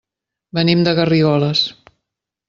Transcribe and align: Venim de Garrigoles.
Venim 0.59 0.79
de 0.87 0.93
Garrigoles. 0.99 1.61